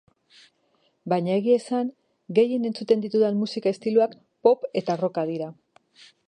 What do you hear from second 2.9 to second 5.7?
ditudan musika estiloak pop eta rocka dira.